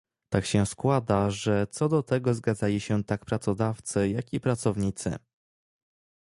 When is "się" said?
0.45-0.65, 2.79-3.03